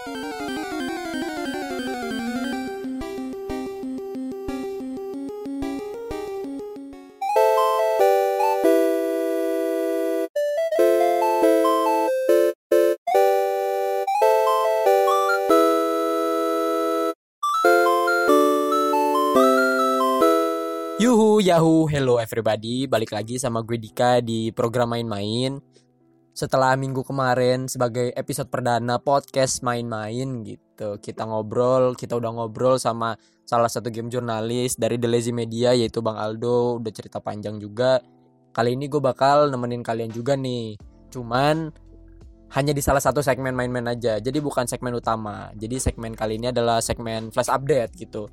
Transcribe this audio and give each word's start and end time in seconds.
Yuhu, 0.00 0.16
Yahoo, 21.44 21.84
hello 21.92 22.16
everybody. 22.16 22.88
Balik 22.88 23.12
lagi 23.12 23.36
sama 23.36 23.60
gue 23.60 23.76
Dika 23.76 24.24
di 24.24 24.48
program 24.48 24.96
main-main 24.96 25.60
Setelah 26.40 26.72
minggu 26.72 27.04
kemarin 27.04 27.68
sebagai 27.68 28.16
episode 28.16 28.48
perdana 28.48 28.96
podcast 28.96 29.60
main-main 29.60 30.40
gitu. 30.40 30.96
Kita 30.96 31.28
ngobrol, 31.28 31.92
kita 31.92 32.16
udah 32.16 32.32
ngobrol 32.32 32.80
sama 32.80 33.12
salah 33.44 33.68
satu 33.68 33.92
game 33.92 34.08
jurnalis 34.08 34.80
dari 34.80 34.96
The 34.96 35.04
Lazy 35.04 35.36
Media 35.36 35.76
yaitu 35.76 36.00
Bang 36.00 36.16
Aldo. 36.16 36.80
Udah 36.80 36.88
cerita 36.96 37.20
panjang 37.20 37.60
juga. 37.60 38.00
Kali 38.56 38.72
ini 38.72 38.88
gue 38.88 39.04
bakal 39.04 39.52
nemenin 39.52 39.84
kalian 39.84 40.08
juga 40.08 40.32
nih. 40.32 40.80
Cuman 41.12 41.68
hanya 42.56 42.72
di 42.72 42.80
salah 42.80 43.04
satu 43.04 43.20
segmen 43.20 43.52
main-main 43.52 43.92
aja. 43.92 44.16
Jadi 44.16 44.40
bukan 44.40 44.64
segmen 44.64 44.96
utama. 44.96 45.52
Jadi 45.60 45.76
segmen 45.76 46.16
kali 46.16 46.40
ini 46.40 46.56
adalah 46.56 46.80
segmen 46.80 47.28
flash 47.28 47.52
update 47.52 47.92
gitu 48.00 48.32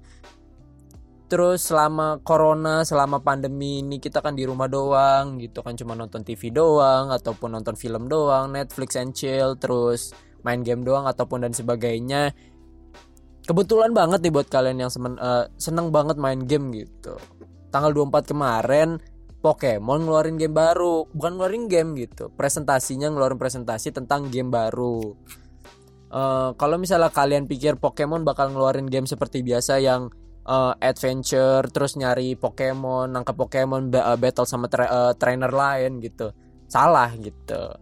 terus 1.27 1.67
selama 1.67 2.23
corona 2.23 2.88
selama 2.88 3.20
pandemi 3.20 3.84
ini 3.84 3.99
kita 3.99 4.23
kan 4.23 4.31
di 4.31 4.48
rumah 4.48 4.72
doang 4.72 5.35
gitu 5.44 5.59
kan 5.59 5.76
cuma 5.76 5.91
nonton 5.91 6.23
TV 6.23 6.55
doang 6.55 7.12
ataupun 7.12 7.52
nonton 7.52 7.76
film 7.76 8.08
doang 8.08 8.55
Netflix 8.55 8.95
and 8.95 9.12
chill 9.12 9.59
terus 9.59 10.16
main 10.48 10.63
game 10.63 10.88
doang 10.88 11.04
ataupun 11.04 11.44
dan 11.44 11.52
sebagainya. 11.52 12.32
Kebetulan 13.44 13.91
banget 13.95 14.23
nih 14.23 14.32
buat 14.32 14.48
kalian 14.48 14.88
yang 14.88 14.91
semen, 14.91 15.16
uh, 15.20 15.48
seneng 15.55 15.91
banget 15.91 16.20
main 16.20 16.43
game 16.48 16.71
gitu. 16.71 17.15
Tanggal 17.71 17.91
24 17.91 18.32
kemarin 18.32 18.99
Pokemon 19.40 20.07
ngeluarin 20.07 20.35
game 20.35 20.55
baru. 20.55 21.07
Bukan 21.12 21.40
ngeluarin 21.40 21.68
game 21.68 21.96
gitu 21.99 22.32
presentasinya 22.35 23.12
ngeluarin 23.12 23.40
presentasi 23.40 23.91
tentang 23.96 24.27
game 24.32 24.52
baru. 24.52 25.15
Uh, 26.07 26.55
kalau 26.55 26.80
misalnya 26.80 27.12
kalian 27.12 27.52
pikir 27.52 27.76
Pokemon 27.76 28.24
bakal 28.24 28.52
ngeluarin 28.52 28.87
game 28.87 29.07
seperti 29.07 29.43
biasa 29.43 29.80
yang 29.84 30.12
uh, 30.48 30.73
adventure 30.79 31.67
terus 31.70 31.99
nyari 31.99 32.40
Pokemon 32.40 33.13
nangkap 33.13 33.35
Pokemon 33.35 33.91
uh, 33.93 34.17
battle 34.17 34.48
sama 34.48 34.71
tra 34.71 34.87
uh, 34.87 35.13
trainer 35.13 35.51
lain 35.51 35.99
gitu. 35.99 36.31
Salah 36.65 37.12
gitu. 37.20 37.76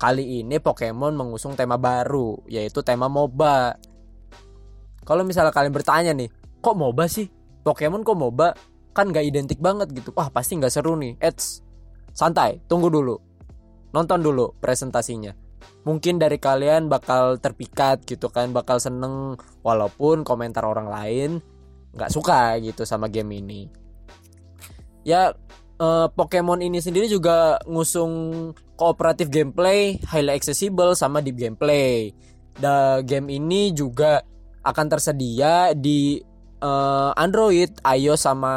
Kali 0.00 0.44
ini 0.44 0.60
Pokemon 0.60 1.16
mengusung 1.16 1.56
tema 1.56 1.80
baru 1.80 2.40
yaitu 2.46 2.84
tema 2.84 3.08
MOBA. 3.08 3.76
Kalau 5.04 5.24
misalnya 5.24 5.50
kalian 5.50 5.74
bertanya 5.74 6.12
nih 6.12 6.28
kok 6.60 6.76
MOBA 6.76 7.04
sih? 7.08 7.26
Pokemon 7.64 8.04
kok 8.04 8.16
MOBA? 8.16 8.48
Kan 8.96 9.12
gak 9.12 9.24
identik 9.24 9.60
banget 9.60 9.92
gitu. 9.92 10.12
Wah 10.16 10.28
pasti 10.32 10.56
nggak 10.56 10.72
seru 10.72 10.96
nih. 10.96 11.16
Eits 11.20 11.64
santai 12.12 12.60
tunggu 12.68 12.88
dulu. 12.88 13.16
Nonton 13.92 14.20
dulu 14.22 14.56
presentasinya. 14.60 15.34
Mungkin 15.84 16.20
dari 16.20 16.36
kalian 16.36 16.92
bakal 16.92 17.40
terpikat 17.40 18.04
gitu 18.04 18.28
kan 18.28 18.52
bakal 18.52 18.76
seneng 18.80 19.36
walaupun 19.64 20.24
komentar 20.24 20.64
orang 20.64 20.88
lain 20.88 21.30
nggak 21.94 22.10
suka 22.12 22.56
gitu 22.62 22.86
sama 22.86 23.10
game 23.10 23.42
ini 23.42 23.60
ya 25.02 25.34
uh, 25.80 26.06
Pokemon 26.12 26.62
ini 26.62 26.78
sendiri 26.78 27.10
juga 27.10 27.58
ngusung 27.66 28.12
kooperatif 28.78 29.28
gameplay 29.28 29.98
highly 30.06 30.32
accessible 30.32 30.94
sama 30.94 31.24
deep 31.24 31.36
gameplay 31.36 32.14
the 32.60 33.02
game 33.08 33.32
ini 33.32 33.72
juga 33.72 34.22
akan 34.60 34.86
tersedia 34.92 35.72
di 35.72 36.20
uh, 36.60 37.10
Android, 37.16 37.72
iOS 37.80 38.28
sama 38.28 38.54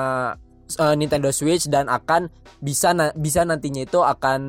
uh, 0.80 0.96
Nintendo 0.96 1.32
Switch 1.32 1.68
dan 1.72 1.88
akan 1.88 2.28
bisa 2.60 2.92
na 2.92 3.12
bisa 3.16 3.48
nantinya 3.48 3.84
itu 3.84 4.00
akan 4.04 4.42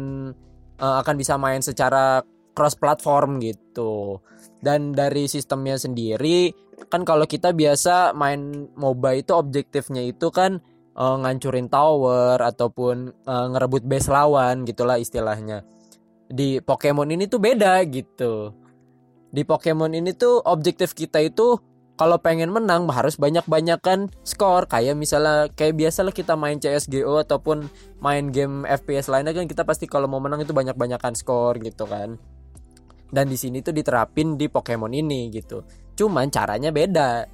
uh, 0.83 0.97
akan 1.03 1.15
bisa 1.15 1.39
main 1.39 1.63
secara 1.63 2.23
cross 2.55 2.79
platform 2.79 3.43
gitu. 3.43 4.19
Dan 4.65 4.97
dari 4.97 5.29
sistemnya 5.29 5.77
sendiri 5.77 6.49
kan 6.89 7.05
kalau 7.05 7.29
kita 7.29 7.53
biasa 7.53 8.17
main 8.17 8.73
MOBA 8.75 9.21
itu 9.21 9.37
objektifnya 9.37 10.01
itu 10.09 10.33
kan 10.33 10.65
uh, 10.97 11.17
ngancurin 11.21 11.69
tower 11.69 12.41
ataupun 12.41 13.13
uh, 13.29 13.47
ngerebut 13.53 13.85
base 13.85 14.09
lawan 14.09 14.65
gitulah 14.65 14.97
istilahnya. 14.97 15.63
Di 16.33 16.65
Pokemon 16.65 17.13
ini 17.13 17.29
tuh 17.29 17.39
beda 17.39 17.85
gitu. 17.93 18.57
Di 19.29 19.45
Pokemon 19.45 19.93
ini 19.93 20.17
tuh 20.17 20.41
objektif 20.41 20.97
kita 20.97 21.21
itu 21.21 21.61
kalau 21.95 22.19
pengen 22.19 22.51
menang 22.51 22.91
harus 22.91 23.15
banyak-banyakan 23.15 24.11
skor 24.27 24.67
kayak 24.67 24.99
misalnya 24.99 25.47
kayak 25.55 25.79
biasa 25.79 26.03
lah 26.03 26.15
kita 26.15 26.35
main 26.35 26.59
CS:GO 26.59 27.23
ataupun 27.23 27.71
main 28.03 28.35
game 28.35 28.67
FPS 28.67 29.07
lainnya 29.07 29.31
kan 29.31 29.47
kita 29.47 29.63
pasti 29.63 29.87
kalau 29.87 30.11
mau 30.11 30.19
menang 30.19 30.43
itu 30.43 30.51
banyak-banyakan 30.51 31.15
skor 31.15 31.55
gitu 31.63 31.87
kan 31.87 32.19
dan 33.13 33.29
di 33.29 33.37
sini 33.37 33.61
tuh 33.61 33.77
diterapin 33.77 34.39
di 34.39 34.49
Pokemon 34.49 34.93
ini 34.95 35.29
gitu 35.33 35.65
Cuman 35.95 36.31
caranya 36.31 36.75
beda. 36.75 37.27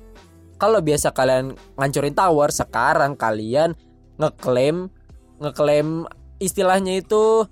Kalau 0.60 0.84
biasa 0.84 1.16
kalian 1.16 1.56
ngancurin 1.80 2.12
tower, 2.12 2.52
sekarang 2.52 3.16
kalian 3.16 3.72
ngeklaim 4.20 4.92
ngeklaim 5.40 6.04
istilahnya 6.36 7.00
itu 7.00 7.48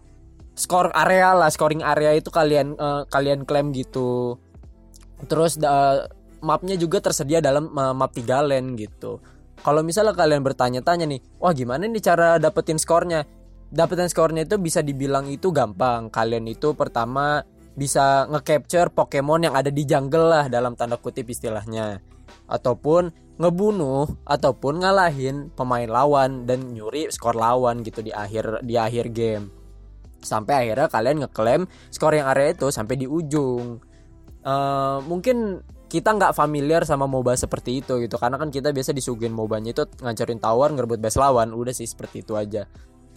skor 0.53 0.93
area 0.93 1.33
lah, 1.33 1.49
scoring 1.49 1.81
area 1.81 2.13
itu 2.13 2.29
kalian 2.29 2.77
uh, 2.77 3.09
kalian 3.09 3.49
klaim 3.49 3.73
gitu. 3.73 4.37
Terus 5.25 5.57
uh, 5.65 6.05
mapnya 6.45 6.77
juga 6.77 7.01
tersedia 7.01 7.41
dalam 7.41 7.73
uh, 7.73 7.97
map 7.97 8.13
tiga 8.13 8.45
lane 8.45 8.77
gitu. 8.77 9.25
Kalau 9.65 9.81
misalnya 9.83 10.15
kalian 10.15 10.45
bertanya-tanya 10.45 11.09
nih, 11.09 11.21
wah 11.41 11.51
gimana 11.51 11.89
nih 11.89 12.05
cara 12.05 12.37
dapetin 12.37 12.77
skornya? 12.79 13.25
Dapetin 13.73 14.07
skornya 14.07 14.45
itu 14.45 14.61
bisa 14.61 14.85
dibilang 14.85 15.27
itu 15.33 15.49
gampang. 15.51 16.13
Kalian 16.13 16.47
itu 16.47 16.77
pertama 16.77 17.43
bisa 17.79 18.27
nge-capture 18.27 18.91
Pokemon 18.91 19.47
yang 19.47 19.55
ada 19.55 19.71
di 19.71 19.87
jungle 19.87 20.27
lah 20.27 20.45
dalam 20.51 20.75
tanda 20.75 20.99
kutip 20.99 21.31
istilahnya. 21.31 22.03
Ataupun 22.51 23.15
ngebunuh 23.39 24.11
ataupun 24.27 24.83
ngalahin 24.83 25.55
pemain 25.55 25.87
lawan 25.87 26.43
dan 26.43 26.75
nyuri 26.75 27.07
skor 27.15 27.39
lawan 27.39 27.87
gitu 27.87 28.03
di 28.03 28.11
akhir 28.11 28.67
di 28.67 28.75
akhir 28.75 29.15
game. 29.15 29.55
Sampai 30.19 30.67
akhirnya 30.67 30.91
kalian 30.91 31.17
ngeklaim 31.23 31.63
skor 31.95 32.19
yang 32.19 32.27
area 32.27 32.51
itu 32.51 32.67
sampai 32.75 32.99
di 32.99 33.07
ujung. 33.07 33.79
Uh, 34.43 34.99
mungkin 35.07 35.63
kita 35.89 36.13
nggak 36.13 36.35
familiar 36.37 36.83
sama 36.83 37.07
MOBA 37.07 37.39
seperti 37.39 37.81
itu 37.81 38.03
gitu. 38.03 38.19
Karena 38.19 38.37
kan 38.43 38.51
kita 38.51 38.75
biasa 38.75 38.91
disuguhin 38.91 39.31
MOBA-nya 39.33 39.71
itu 39.73 39.87
ngancurin 40.03 40.43
tower 40.43 40.69
ngerebut 40.75 40.99
base 40.99 41.17
lawan. 41.23 41.55
Udah 41.55 41.73
sih 41.73 41.87
seperti 41.87 42.27
itu 42.27 42.35
aja 42.35 42.67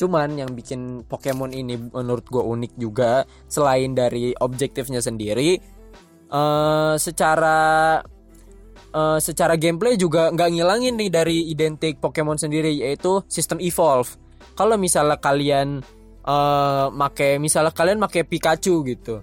Cuman 0.01 0.33
yang 0.33 0.57
bikin 0.57 1.05
Pokemon 1.05 1.53
ini 1.53 1.77
menurut 1.77 2.25
gue 2.25 2.41
unik 2.41 2.73
juga 2.81 3.21
selain 3.45 3.93
dari 3.93 4.33
objektifnya 4.33 4.97
sendiri, 4.97 5.61
uh, 6.33 6.97
secara 6.97 8.01
uh, 8.97 9.19
secara 9.21 9.53
gameplay 9.61 10.01
juga 10.01 10.33
nggak 10.33 10.49
ngilangin 10.57 10.97
nih 10.97 11.09
dari 11.13 11.37
identik 11.53 12.01
Pokemon 12.01 12.41
sendiri 12.41 12.73
yaitu 12.81 13.21
sistem 13.29 13.61
evolve. 13.61 14.17
Kalau 14.57 14.73
misalnya 14.73 15.21
kalian 15.21 15.85
uh, 16.25 16.89
make 16.89 17.37
misalnya 17.37 17.69
kalian 17.69 18.01
make 18.01 18.25
Pikachu 18.25 18.81
gitu, 18.89 19.21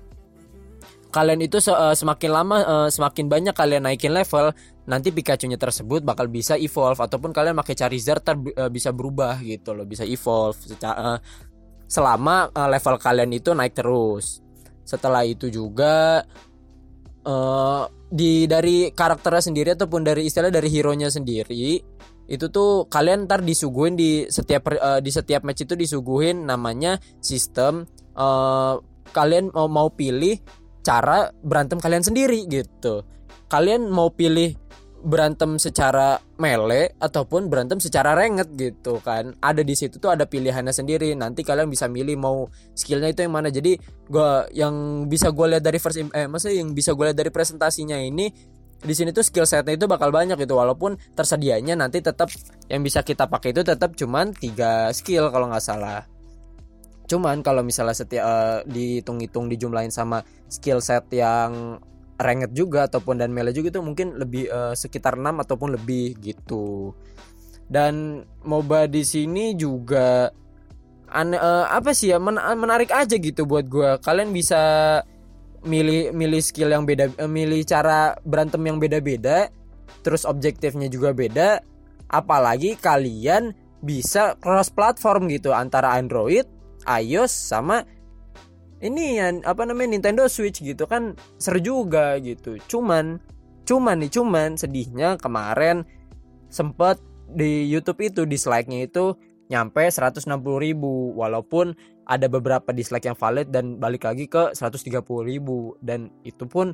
kalian 1.09 1.41
itu 1.41 1.59
semakin 1.61 2.31
lama 2.31 2.57
semakin 2.93 3.27
banyak 3.33 3.55
kalian 3.57 3.89
naikin 3.89 4.13
level 4.13 4.53
nanti 4.89 5.13
Pikachu-nya 5.13 5.61
tersebut 5.61 6.01
bakal 6.01 6.33
bisa 6.33 6.57
evolve 6.57 6.97
ataupun 6.97 7.31
kalian 7.31 7.53
pakai 7.61 7.77
Charizard 7.77 8.25
ter 8.25 8.41
uh, 8.41 8.73
bisa 8.73 8.89
berubah 8.89 9.37
gitu 9.45 9.77
loh, 9.77 9.85
bisa 9.85 10.03
evolve 10.09 10.57
secara 10.65 10.97
uh, 10.97 11.19
selama 11.85 12.49
uh, 12.57 12.69
level 12.73 12.97
kalian 12.97 13.31
itu 13.37 13.53
naik 13.53 13.77
terus. 13.77 14.41
Setelah 14.89 15.29
itu 15.29 15.53
juga 15.53 16.25
uh, 17.29 17.85
di 18.09 18.49
dari 18.49 18.89
karakternya 18.89 19.45
sendiri 19.45 19.77
ataupun 19.77 20.01
dari 20.01 20.25
istilah 20.25 20.49
dari 20.49 20.73
hero-nya 20.73 21.13
sendiri 21.13 21.77
itu 22.29 22.45
tuh 22.53 22.89
kalian 22.89 23.25
ntar 23.25 23.45
disuguhin 23.45 23.97
di 23.97 24.25
setiap 24.29 24.73
uh, 24.73 25.01
di 25.01 25.13
setiap 25.13 25.45
match 25.45 25.65
itu 25.65 25.77
disuguhin 25.77 26.49
namanya 26.49 27.01
sistem 27.21 27.89
uh, 28.17 28.81
kalian 29.13 29.49
mau 29.53 29.69
mau 29.69 29.89
pilih 29.93 30.37
cara 30.89 31.29
berantem 31.45 31.77
kalian 31.77 32.01
sendiri 32.01 32.49
gitu. 32.49 33.05
Kalian 33.53 33.93
mau 33.93 34.09
pilih 34.09 34.57
berantem 34.99 35.63
secara 35.63 36.19
melee 36.41 36.97
ataupun 36.99 37.47
berantem 37.47 37.77
secara 37.79 38.17
ranget 38.17 38.49
gitu 38.57 38.99
kan. 39.05 39.37
Ada 39.45 39.61
di 39.61 39.77
situ 39.77 40.01
tuh 40.01 40.09
ada 40.17 40.25
pilihannya 40.25 40.73
sendiri. 40.73 41.13
Nanti 41.13 41.45
kalian 41.45 41.69
bisa 41.69 41.87
milih 41.93 42.17
mau 42.17 42.49
skillnya 42.73 43.13
itu 43.13 43.21
yang 43.21 43.37
mana. 43.37 43.53
Jadi 43.53 43.77
gua 44.09 44.49
yang 44.57 45.07
bisa 45.13 45.29
gue 45.29 45.47
lihat 45.53 45.63
dari 45.63 45.77
first 45.77 46.01
eh 46.01 46.25
maksudnya 46.25 46.65
yang 46.65 46.73
bisa 46.73 46.97
gue 46.97 47.05
lihat 47.13 47.19
dari 47.21 47.29
presentasinya 47.29 48.01
ini 48.01 48.57
di 48.79 48.95
sini 48.95 49.11
tuh 49.11 49.27
skill 49.27 49.45
setnya 49.45 49.77
itu 49.77 49.85
bakal 49.85 50.09
banyak 50.09 50.41
gitu. 50.41 50.57
Walaupun 50.57 50.97
tersedianya 51.13 51.77
nanti 51.77 52.01
tetap 52.01 52.33
yang 52.73 52.81
bisa 52.81 53.05
kita 53.05 53.29
pakai 53.29 53.53
itu 53.53 53.61
tetap 53.61 53.93
cuman 53.93 54.33
tiga 54.33 54.89
skill 54.97 55.29
kalau 55.29 55.53
nggak 55.53 55.63
salah 55.63 56.18
cuman 57.09 57.41
kalau 57.41 57.65
misalnya 57.65 57.97
setiap 57.97 58.25
uh, 58.25 58.59
dihitung-hitung 58.69 59.49
dijumlahin 59.49 59.91
sama 59.91 60.21
skill 60.53 60.85
set 60.85 61.09
yang 61.11 61.81
ranked 62.19 62.53
juga 62.53 62.91
ataupun 62.91 63.23
dan 63.23 63.31
melee 63.31 63.55
juga 63.55 63.73
itu 63.73 63.81
mungkin 63.81 64.19
lebih 64.19 64.51
uh, 64.51 64.75
sekitar 64.75 65.17
6 65.17 65.43
ataupun 65.49 65.79
lebih 65.79 66.19
gitu. 66.21 66.93
Dan 67.69 68.25
MOBA 68.45 68.91
di 68.91 69.05
sini 69.07 69.55
juga 69.55 70.29
ane, 71.09 71.39
uh, 71.39 71.69
apa 71.69 71.95
sih 71.97 72.13
ya 72.13 72.19
men 72.21 72.37
menarik 72.59 72.91
aja 72.91 73.17
gitu 73.17 73.47
buat 73.47 73.65
gue. 73.71 74.03
Kalian 74.03 74.35
bisa 74.35 74.61
milih 75.65 76.13
milih 76.13 76.43
skill 76.43 76.75
yang 76.75 76.85
beda, 76.85 77.13
uh, 77.17 77.31
milih 77.31 77.63
cara 77.65 78.19
berantem 78.27 78.61
yang 78.67 78.83
beda-beda, 78.83 79.49
terus 80.03 80.27
objektifnya 80.27 80.91
juga 80.91 81.15
beda. 81.15 81.63
Apalagi 82.09 82.75
kalian 82.81 83.53
bisa 83.79 84.35
cross 84.43 84.73
platform 84.73 85.31
gitu 85.31 85.55
antara 85.55 85.95
Android, 85.95 86.49
iOS 86.89 87.31
sama 87.31 87.85
ini 88.79 89.19
yang 89.19 89.43
apa 89.43 89.67
namanya 89.67 89.99
Nintendo 89.99 90.25
Switch 90.31 90.63
gitu 90.63 90.87
kan 90.87 91.19
seru 91.37 91.59
juga 91.59 92.17
gitu. 92.23 92.59
Cuman 92.71 93.19
cuman 93.67 94.01
nih 94.01 94.13
cuman 94.15 94.55
sedihnya 94.55 95.19
kemarin 95.19 95.83
sempet 96.49 97.03
di 97.29 97.69
YouTube 97.69 98.01
itu 98.01 98.25
dislike-nya 98.25 98.89
itu 98.89 99.19
nyampe 99.51 99.83
160 99.83 100.31
ribu. 100.63 101.13
Walaupun 101.19 101.75
ada 102.09 102.31
beberapa 102.31 102.71
dislike 102.73 103.11
yang 103.11 103.19
valid 103.19 103.51
dan 103.51 103.77
balik 103.77 104.07
lagi 104.07 104.31
ke 104.31 104.55
130 104.55 105.03
ribu. 105.27 105.75
Dan 105.83 106.09
itu 106.23 106.47
pun 106.47 106.73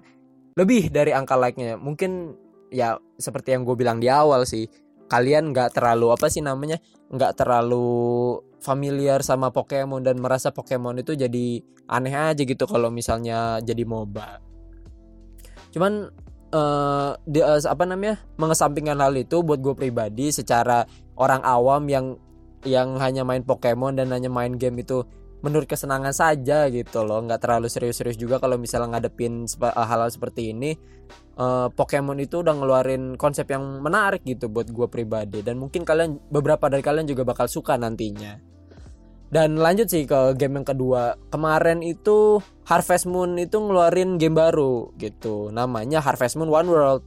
lebih 0.54 0.92
dari 0.92 1.10
angka 1.16 1.34
like-nya. 1.40 1.80
Mungkin 1.80 2.36
ya 2.68 3.00
seperti 3.16 3.56
yang 3.56 3.64
gue 3.64 3.76
bilang 3.78 3.98
di 4.02 4.10
awal 4.12 4.44
sih 4.44 4.66
kalian 5.08 5.52
nggak 5.52 5.76
terlalu 5.76 6.10
apa 6.12 6.26
sih 6.32 6.40
namanya 6.40 6.80
nggak 7.12 7.36
terlalu 7.36 8.40
familiar 8.64 9.20
sama 9.20 9.52
Pokemon 9.52 10.00
dan 10.00 10.16
merasa 10.16 10.48
Pokemon 10.48 11.04
itu 11.04 11.12
jadi 11.12 11.60
aneh 11.84 12.14
aja 12.16 12.42
gitu 12.42 12.64
kalau 12.64 12.88
misalnya 12.88 13.60
jadi 13.60 13.84
MOBA. 13.84 14.40
Cuman 15.76 16.08
uh, 16.54 17.12
di, 17.28 17.44
uh, 17.44 17.60
apa 17.60 17.84
namanya 17.84 18.24
mengesampingkan 18.40 18.96
hal 18.96 19.12
itu 19.20 19.44
buat 19.44 19.60
gue 19.60 19.76
pribadi 19.76 20.32
secara 20.32 20.88
orang 21.20 21.44
awam 21.44 21.84
yang 21.92 22.06
yang 22.64 22.96
hanya 22.96 23.28
main 23.28 23.44
Pokemon 23.44 24.00
dan 24.00 24.08
hanya 24.16 24.32
main 24.32 24.56
game 24.56 24.80
itu 24.80 25.04
menurut 25.44 25.68
kesenangan 25.68 26.16
saja 26.16 26.72
gitu 26.72 27.04
loh. 27.04 27.20
Nggak 27.20 27.44
terlalu 27.44 27.68
serius-serius 27.68 28.16
juga 28.16 28.40
kalau 28.40 28.56
misalnya 28.56 28.96
ngadepin 28.96 29.44
hal-hal 29.60 30.08
seperti 30.08 30.56
ini. 30.56 30.72
Uh, 31.36 31.68
Pokemon 31.68 32.16
itu 32.24 32.40
udah 32.40 32.56
ngeluarin 32.56 33.20
konsep 33.20 33.44
yang 33.52 33.84
menarik 33.84 34.24
gitu 34.24 34.48
buat 34.48 34.72
gue 34.72 34.88
pribadi. 34.88 35.44
Dan 35.44 35.60
mungkin 35.60 35.84
kalian 35.84 36.32
beberapa 36.32 36.72
dari 36.72 36.80
kalian 36.80 37.04
juga 37.04 37.28
bakal 37.28 37.44
suka 37.44 37.76
nantinya. 37.76 38.40
Dan 39.34 39.58
lanjut 39.58 39.90
sih 39.90 40.06
ke 40.06 40.38
game 40.38 40.62
yang 40.62 40.66
kedua. 40.66 41.18
Kemarin 41.28 41.82
itu 41.82 42.38
Harvest 42.64 43.04
Moon 43.10 43.34
itu 43.36 43.58
ngeluarin 43.58 44.16
game 44.16 44.38
baru 44.38 44.94
gitu. 44.96 45.50
Namanya 45.50 45.98
Harvest 46.00 46.38
Moon 46.38 46.48
One 46.48 46.70
World 46.70 47.02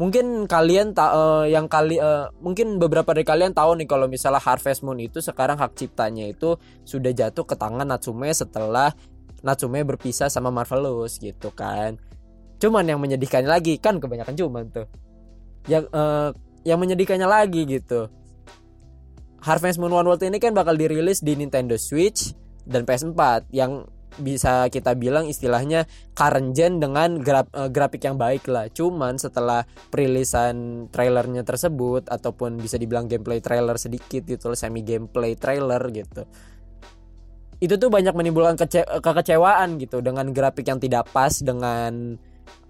mungkin 0.00 0.48
kalian 0.48 0.96
tak 0.96 1.12
uh, 1.12 1.44
yang 1.44 1.68
kali 1.68 2.00
uh, 2.00 2.32
mungkin 2.40 2.80
beberapa 2.80 3.12
dari 3.12 3.28
kalian 3.28 3.52
tahu 3.52 3.76
nih 3.76 3.88
kalau 3.88 4.08
misalnya 4.08 4.40
Harvest 4.40 4.80
Moon 4.80 4.96
itu 4.96 5.20
sekarang 5.20 5.60
hak 5.60 5.76
ciptanya 5.76 6.32
itu 6.32 6.56
sudah 6.82 7.12
jatuh 7.12 7.44
ke 7.44 7.54
tangan 7.54 7.84
Natsume 7.84 8.32
setelah 8.32 8.92
Natsume 9.42 9.84
berpisah 9.84 10.32
sama 10.32 10.48
Marvelous 10.54 11.18
gitu 11.18 11.52
kan. 11.52 11.98
Cuman 12.62 12.86
yang 12.86 13.02
menyedihkannya 13.02 13.50
lagi 13.50 13.76
kan 13.82 13.98
kebanyakan 13.98 14.38
cuman 14.38 14.64
tuh. 14.70 14.86
Yang 15.66 15.90
uh, 15.90 16.30
yang 16.62 16.78
menyedihkannya 16.78 17.26
lagi 17.26 17.66
gitu. 17.66 18.06
Harvest 19.42 19.82
Moon 19.82 19.90
One 19.90 20.06
World 20.06 20.22
ini 20.22 20.38
kan 20.38 20.54
bakal 20.54 20.78
dirilis 20.78 21.18
di 21.18 21.34
Nintendo 21.34 21.74
Switch 21.74 22.30
dan 22.62 22.86
PS4 22.86 23.50
yang 23.50 23.82
bisa 24.20 24.68
kita 24.68 24.92
bilang 24.98 25.24
istilahnya 25.24 25.88
current 26.12 26.52
gen 26.52 26.82
dengan 26.82 27.20
graf, 27.22 27.48
uh, 27.56 27.72
grafik 27.72 28.04
yang 28.04 28.20
baik 28.20 28.44
lah. 28.50 28.68
Cuman 28.68 29.16
setelah 29.16 29.64
perilisan 29.88 30.86
trailernya 30.92 31.46
tersebut 31.46 32.10
ataupun 32.10 32.60
bisa 32.60 32.76
dibilang 32.76 33.08
gameplay 33.08 33.40
trailer 33.40 33.78
sedikit 33.80 34.26
gitu, 34.28 34.52
semi 34.52 34.84
gameplay 34.84 35.32
trailer 35.38 35.80
gitu. 35.94 36.28
Itu 37.62 37.78
tuh 37.78 37.88
banyak 37.94 38.12
menimbulkan 38.12 38.58
kece 38.58 38.82
kekecewaan 39.00 39.78
gitu 39.78 40.02
dengan 40.02 40.34
grafik 40.34 40.66
yang 40.66 40.82
tidak 40.82 41.06
pas 41.14 41.30
dengan 41.38 42.18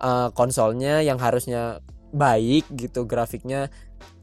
uh, 0.04 0.28
konsolnya 0.36 1.00
yang 1.00 1.16
harusnya 1.16 1.80
baik 2.12 2.68
gitu 2.76 3.08
grafiknya. 3.08 3.72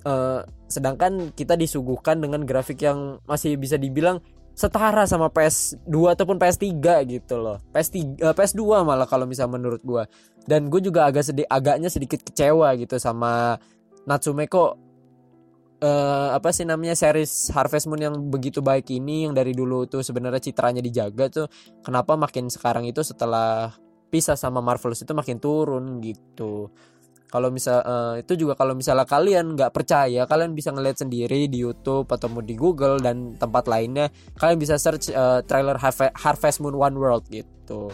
Uh, 0.05 0.45
sedangkan 0.69 1.33
kita 1.33 1.57
disuguhkan 1.57 2.21
dengan 2.21 2.45
grafik 2.45 2.79
yang 2.85 3.19
masih 3.25 3.57
bisa 3.57 3.75
dibilang 3.75 4.21
setara 4.59 5.07
sama 5.07 5.31
PS2 5.31 6.19
ataupun 6.19 6.35
PS3 6.35 6.67
gitu 7.07 7.39
loh. 7.39 7.63
PS3 7.71 8.19
uh, 8.19 8.35
PS2 8.35 8.83
malah 8.83 9.07
kalau 9.07 9.23
misalnya 9.23 9.55
menurut 9.55 9.79
gua. 9.87 10.03
Dan 10.43 10.67
gue 10.67 10.83
juga 10.83 11.07
agak 11.07 11.31
sedih 11.31 11.47
agaknya 11.47 11.87
sedikit 11.87 12.19
kecewa 12.19 12.75
gitu 12.75 12.99
sama 12.99 13.55
Natsume 14.03 14.51
kok 14.51 14.75
uh, 15.79 16.29
apa 16.35 16.49
sih 16.51 16.67
namanya 16.67 16.97
series 16.97 17.53
Harvest 17.55 17.87
Moon 17.87 18.01
yang 18.01 18.15
begitu 18.27 18.59
baik 18.59 18.91
ini 18.91 19.29
yang 19.29 19.33
dari 19.37 19.55
dulu 19.55 19.87
tuh 19.87 20.03
sebenarnya 20.03 20.41
citranya 20.41 20.83
dijaga 20.83 21.29
tuh 21.29 21.47
kenapa 21.85 22.17
makin 22.17 22.49
sekarang 22.49 22.89
itu 22.89 23.05
setelah 23.05 23.71
pisah 24.09 24.33
sama 24.33 24.59
Marvelous 24.59 25.05
itu 25.05 25.13
makin 25.13 25.37
turun 25.37 26.01
gitu 26.01 26.73
kalau 27.29 27.53
misal 27.53 27.85
uh, 27.85 28.17
itu 28.17 28.33
juga 28.33 28.57
kalau 28.57 28.73
misalnya 28.73 29.05
kalian 29.05 29.53
nggak 29.53 29.69
percaya 29.69 30.25
kalian 30.25 30.57
bisa 30.57 30.73
ngeliat 30.73 30.97
sendiri 30.97 31.45
di 31.45 31.61
YouTube 31.61 32.09
atau 32.09 32.25
di 32.41 32.57
Google 32.57 32.97
dan 32.97 33.37
tempat 33.37 33.69
lainnya 33.69 34.09
kalian 34.35 34.57
bisa 34.57 34.81
search 34.81 35.13
uh, 35.13 35.45
trailer 35.45 35.77
Harvest 36.17 36.57
Moon 36.59 36.73
One 36.73 36.97
World 36.97 37.29
gitu. 37.29 37.93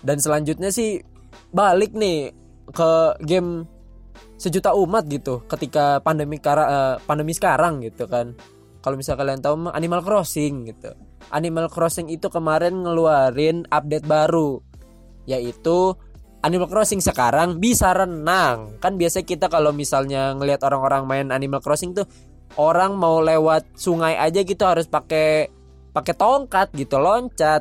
Dan 0.00 0.16
selanjutnya 0.22 0.70
sih 0.70 1.02
balik 1.50 1.92
nih 1.98 2.30
ke 2.70 2.90
game 3.26 3.66
sejuta 4.40 4.72
umat 4.72 5.04
gitu 5.10 5.44
ketika 5.44 6.00
pandemi 6.00 6.40
kara, 6.40 6.64
uh, 6.64 6.96
pandemi 7.04 7.34
sekarang 7.34 7.82
gitu 7.84 8.06
kan. 8.06 8.32
Kalau 8.80 8.96
misalnya 8.96 9.20
kalian 9.20 9.40
tahu 9.44 9.54
Animal 9.76 10.00
Crossing 10.00 10.72
gitu. 10.72 10.94
Animal 11.34 11.68
Crossing 11.68 12.08
itu 12.08 12.32
kemarin 12.32 12.80
ngeluarin 12.80 13.68
update 13.68 14.08
baru 14.08 14.62
yaitu 15.28 15.94
Animal 16.40 16.72
Crossing 16.72 17.04
sekarang 17.04 17.60
bisa 17.60 17.92
renang. 17.92 18.80
Kan 18.80 18.96
biasa 18.96 19.20
kita 19.28 19.52
kalau 19.52 19.76
misalnya 19.76 20.32
ngelihat 20.32 20.64
orang-orang 20.64 21.04
main 21.04 21.28
Animal 21.28 21.60
Crossing 21.60 21.92
tuh 21.92 22.08
orang 22.56 22.96
mau 22.96 23.20
lewat 23.20 23.76
sungai 23.76 24.16
aja 24.16 24.40
gitu 24.40 24.64
harus 24.64 24.88
pakai 24.88 25.52
pakai 25.92 26.14
tongkat 26.16 26.72
gitu 26.72 26.96
loncat. 26.96 27.60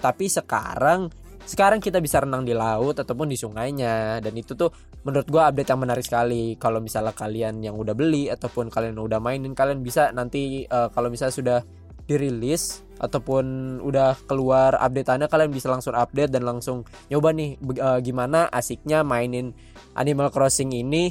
Tapi 0.00 0.24
sekarang 0.32 1.12
sekarang 1.44 1.76
kita 1.76 2.00
bisa 2.00 2.24
renang 2.24 2.48
di 2.48 2.56
laut 2.56 2.96
ataupun 2.96 3.28
di 3.28 3.36
sungainya 3.36 4.16
dan 4.24 4.32
itu 4.32 4.56
tuh 4.56 4.72
menurut 5.04 5.28
gua 5.28 5.52
update 5.52 5.68
yang 5.68 5.80
menarik 5.84 6.00
sekali 6.00 6.56
kalau 6.56 6.80
misalnya 6.80 7.12
kalian 7.12 7.60
yang 7.60 7.76
udah 7.76 7.92
beli 7.92 8.32
ataupun 8.32 8.72
kalian 8.72 8.96
udah 8.96 9.20
mainin 9.20 9.52
kalian 9.52 9.84
bisa 9.84 10.08
nanti 10.16 10.64
uh, 10.64 10.88
kalau 10.88 11.12
misalnya 11.12 11.36
sudah 11.36 11.58
dirilis 12.04 12.84
ataupun 13.00 13.78
udah 13.82 14.14
keluar 14.30 14.78
update 14.78 15.10
anda 15.10 15.26
kalian 15.26 15.50
bisa 15.50 15.66
langsung 15.66 15.98
update 15.98 16.30
dan 16.30 16.46
langsung 16.46 16.86
nyoba 17.10 17.34
nih 17.34 17.58
uh, 17.82 17.98
gimana 17.98 18.46
asiknya 18.52 19.02
mainin 19.02 19.50
Animal 19.98 20.30
Crossing 20.30 20.70
ini 20.74 21.10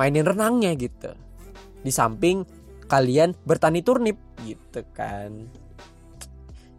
mainin 0.00 0.24
renangnya 0.24 0.72
gitu. 0.74 1.12
Di 1.84 1.92
samping 1.92 2.44
kalian 2.88 3.36
bertani 3.44 3.84
turnip 3.84 4.16
gitu 4.42 4.80
kan. 4.96 5.46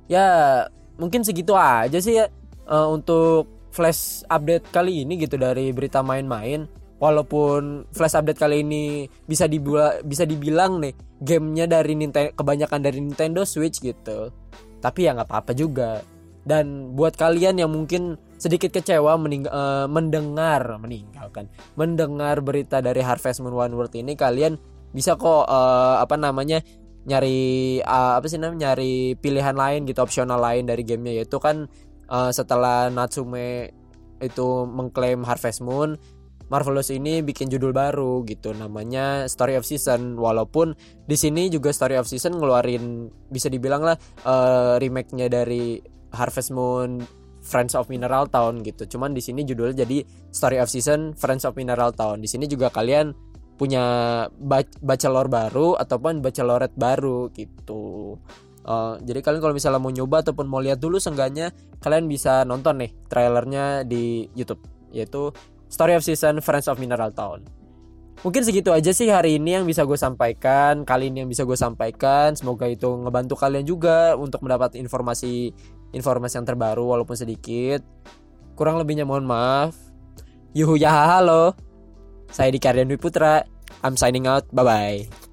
Ya 0.10 0.66
mungkin 1.00 1.24
segitu 1.24 1.56
aja 1.56 2.02
sih 2.02 2.20
ya 2.20 2.28
uh, 2.68 2.90
untuk 2.92 3.48
flash 3.72 4.28
update 4.28 4.68
kali 4.74 5.08
ini 5.08 5.16
gitu 5.22 5.40
dari 5.40 5.72
berita 5.72 6.04
main-main 6.04 6.68
walaupun 7.02 7.90
flash 7.90 8.14
update 8.14 8.38
kali 8.38 8.62
ini 8.62 9.10
bisa 9.26 9.50
dibilang 9.50 10.06
bisa 10.06 10.24
dibilang 10.24 10.78
nih 10.78 10.94
gamenya 11.18 11.66
dari 11.66 11.98
Nintendo 11.98 12.30
kebanyakan 12.38 12.80
dari 12.80 13.02
Nintendo 13.02 13.42
Switch 13.42 13.82
gitu. 13.82 14.30
Tapi 14.78 15.10
ya 15.10 15.18
nggak 15.18 15.28
apa-apa 15.28 15.52
juga. 15.58 16.06
Dan 16.42 16.98
buat 16.98 17.18
kalian 17.18 17.62
yang 17.62 17.70
mungkin 17.70 18.18
sedikit 18.38 18.74
kecewa 18.74 19.14
mening 19.18 19.46
uh, 19.46 19.86
mendengar 19.86 20.82
meninggalkan 20.82 21.46
mendengar 21.78 22.42
berita 22.42 22.82
dari 22.82 22.98
Harvest 23.06 23.46
Moon 23.46 23.54
One 23.54 23.78
World 23.78 23.94
ini 23.94 24.18
kalian 24.18 24.58
bisa 24.90 25.14
kok 25.14 25.46
uh, 25.46 26.02
apa 26.02 26.18
namanya 26.18 26.58
nyari 27.06 27.78
uh, 27.86 28.18
apa 28.18 28.26
sih 28.26 28.42
namanya 28.42 28.74
nyari 28.74 29.14
pilihan 29.22 29.54
lain 29.54 29.86
gitu 29.86 30.02
opsional 30.02 30.42
lain 30.42 30.66
dari 30.66 30.82
gamenya. 30.82 31.22
Yaitu 31.22 31.38
kan 31.38 31.70
uh, 32.10 32.30
setelah 32.34 32.90
Natsume 32.90 33.70
itu 34.22 34.66
mengklaim 34.70 35.22
Harvest 35.26 35.62
Moon 35.66 35.98
Marvelous 36.52 36.92
ini 36.92 37.24
bikin 37.24 37.48
judul 37.48 37.72
baru 37.72 38.28
gitu 38.28 38.52
namanya 38.52 39.24
Story 39.32 39.56
of 39.56 39.64
Season 39.64 40.20
walaupun 40.20 40.76
di 41.08 41.16
sini 41.16 41.48
juga 41.48 41.72
Story 41.72 41.96
of 41.96 42.12
Season 42.12 42.36
ngeluarin 42.36 43.08
bisa 43.32 43.48
dibilang 43.48 43.88
lah 43.88 43.96
uh, 44.28 44.76
remake-nya 44.76 45.32
dari 45.32 45.80
Harvest 46.12 46.52
Moon 46.52 47.00
Friends 47.42 47.74
of 47.74 47.88
Mineral 47.88 48.28
Town 48.28 48.60
gitu. 48.62 48.84
Cuman 48.86 49.16
di 49.16 49.24
sini 49.24 49.48
judulnya 49.48 49.88
jadi 49.88 50.04
Story 50.30 50.60
of 50.60 50.68
Season 50.68 51.16
Friends 51.16 51.48
of 51.48 51.56
Mineral 51.56 51.96
Town. 51.96 52.20
Di 52.20 52.28
sini 52.28 52.46
juga 52.52 52.68
kalian 52.68 53.16
punya 53.56 54.26
bachelor 54.84 55.32
baru 55.32 55.80
ataupun 55.80 56.20
bachelorette 56.20 56.76
baru 56.76 57.32
gitu. 57.32 58.18
Uh, 58.62 59.00
jadi 59.02 59.26
kalian 59.26 59.42
kalau 59.42 59.56
misalnya 59.58 59.82
mau 59.82 59.90
nyoba 59.90 60.22
ataupun 60.22 60.46
mau 60.46 60.62
lihat 60.62 60.78
dulu 60.78 61.02
seenggaknya 61.02 61.50
kalian 61.82 62.06
bisa 62.06 62.46
nonton 62.46 62.86
nih 62.86 62.94
trailernya 63.10 63.88
di 63.90 64.30
YouTube 64.38 64.62
yaitu 64.94 65.34
Story 65.72 65.96
of 65.96 66.04
Season 66.04 66.44
Friends 66.44 66.68
of 66.68 66.78
Mineral 66.78 67.16
Town. 67.16 67.48
Mungkin 68.22 68.46
segitu 68.46 68.70
aja 68.70 68.94
sih 68.94 69.10
hari 69.10 69.42
ini 69.42 69.58
yang 69.58 69.66
bisa 69.66 69.82
gue 69.82 69.98
sampaikan. 69.98 70.86
Kali 70.86 71.10
ini 71.10 71.26
yang 71.26 71.30
bisa 71.32 71.42
gue 71.42 71.58
sampaikan. 71.58 72.38
Semoga 72.38 72.70
itu 72.70 72.86
ngebantu 72.86 73.34
kalian 73.34 73.66
juga 73.66 74.14
Untuk 74.14 74.46
mendapat 74.46 74.78
informasi 74.78 75.56
Informasi 75.92 76.40
yang 76.40 76.48
terbaru 76.48 76.86
walaupun 76.88 77.18
sedikit. 77.18 77.84
Kurang 78.56 78.80
lebihnya 78.80 79.04
mohon 79.04 79.28
maaf. 79.28 79.76
Yuhu 80.56 80.80
ya 80.80 81.18
halo. 81.18 81.56
Saya 82.32 82.52
di 82.54 82.60
Kardian 82.64 82.88
Dwi 82.88 83.00
Putra. 83.00 83.44
I'm 83.84 84.00
signing 84.00 84.30
out. 84.30 84.48
Bye 84.56 84.64
bye 84.64 85.31